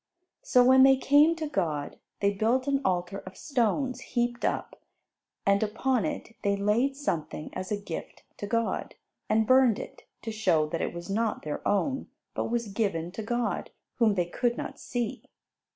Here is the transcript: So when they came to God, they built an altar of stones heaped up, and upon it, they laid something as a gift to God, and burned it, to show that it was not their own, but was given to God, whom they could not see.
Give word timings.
So 0.41 0.63
when 0.63 0.81
they 0.81 0.97
came 0.97 1.35
to 1.35 1.45
God, 1.45 1.99
they 2.21 2.33
built 2.33 2.67
an 2.67 2.81
altar 2.83 3.19
of 3.19 3.37
stones 3.37 3.99
heaped 4.01 4.43
up, 4.43 4.81
and 5.45 5.61
upon 5.61 6.05
it, 6.05 6.35
they 6.41 6.55
laid 6.55 6.95
something 6.95 7.51
as 7.53 7.71
a 7.71 7.77
gift 7.77 8.23
to 8.37 8.47
God, 8.47 8.95
and 9.29 9.45
burned 9.45 9.77
it, 9.77 10.07
to 10.23 10.31
show 10.31 10.65
that 10.69 10.81
it 10.81 10.91
was 10.91 11.07
not 11.07 11.43
their 11.43 11.61
own, 11.67 12.07
but 12.33 12.45
was 12.49 12.69
given 12.69 13.11
to 13.11 13.21
God, 13.21 13.69
whom 13.97 14.15
they 14.15 14.25
could 14.25 14.57
not 14.57 14.79
see. 14.79 15.21